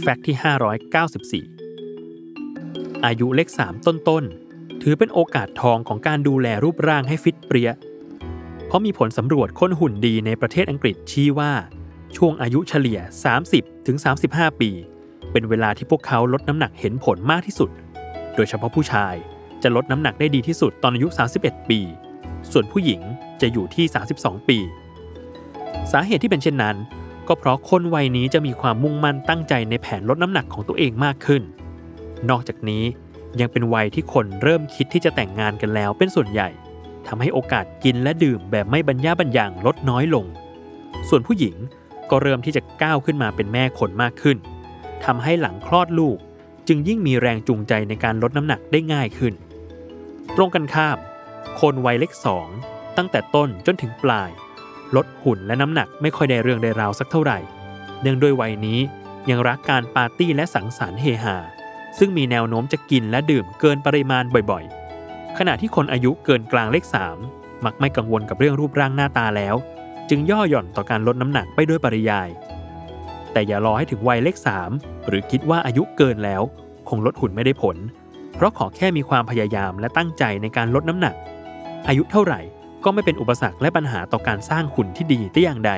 [0.00, 0.36] แฟกต์ที่
[1.50, 7.70] 594 อายุเลข 3 ต้นๆ ถือเป็นโอกาสทองของการดูแลรูปร่างให้ฟิตเปรี้ย
[8.66, 11.52] เพราะมีผลสำรวจคนหุ่นดีในประเทศอังกฤษชี้ว่า
[12.16, 12.98] ช่วงอายุเฉลี่ย
[13.80, 14.70] 30-35 ปี
[15.32, 17.70] เป็นเวลาที่พวกเขาลดน้ำหนักเห็นผลมากที่สุด
[18.36, 19.14] โดยเฉพาะผู้ชาย
[19.62, 21.08] จะลดน้ำหนักได้ดีที่สุดตอนอายุ
[21.38, 21.80] 31 ปี
[22.52, 23.00] ส่วนผู้หญิง
[23.40, 23.86] จะอยู่ที่
[24.16, 24.58] 32 ปี
[25.92, 26.76] สาเหตุที่เป็นเช่นนั้น
[27.28, 31.42] ก็เพราะคนวัยนี้จะมีความมุ่งมั่นตั้งใจในแผนลดน้ำหนักของตัวเองมากขึ้น
[32.30, 32.84] นอกจากนี้
[33.40, 36.48] ยังเป็นวัยที่คนเริ่มคิดที่จะแต่งงานกันแล้วเป็นส่วนใหญ่
[37.06, 40.24] ทำให้โอกาสกินและดื่มแบบไม่บรรยาบรรยังลดน้อยลง
[41.08, 41.56] ส่วนผู้หญิง
[42.10, 44.36] ก็เริ่มที่จะก้าวขึ้นมาเป็นแม่คนมากขึ้น
[45.04, 46.18] ทำให้หลังคลอดลูก
[46.68, 49.34] จึงยิ่งมีแรงจูงใจในการลดน้ำหนักได้ง่ายขึ้น
[50.36, 50.98] ตรงกันข้าม
[51.60, 52.48] คนวัยเล็กสอง
[52.96, 54.30] ตั้งแต่ต้นจนถึงปลาย
[54.96, 57.38] ลดหุ่นและน้ำหนักไม่ค่อยได้เรื่องได้ราวสักเท่าไหร่
[58.02, 58.78] เนื่องด้วยวัยนี้
[59.30, 61.36] ยังรักการปาร์ตี้และสังสรรค์เฮฮา
[61.98, 66.84] ซึ่งมีแนวโน้มจะกินและดื่มเกินปริมาณบ่อยๆ ขณะที่คนอายุเกินกลางเลข
[67.24, 69.54] 3มักไม่กังวลกับเรื่องรูปร่างหน้าตาแล้ว
[70.10, 72.28] จึงย่อหย่อนต่อการลดน้ำหนักไปด้วยปริยาย
[73.32, 74.36] แต่อย่ารอให้ถึงวัยเลข
[74.72, 76.42] 3หรือคิดว่าอายุเกินแล้ว
[76.88, 77.76] คงลดหุ่นไม่ได้ผล
[78.36, 81.14] เพราะขอแค่มีความพยายามและตั้งใจในการลดน้ำหนัก
[81.88, 82.40] อายุเท่าไหร่
[82.86, 85.72] ก็ไม่เป็นอุปสรรคและปัญหาต่อการสร้างหุ่นที่ดีแต่อย่างใด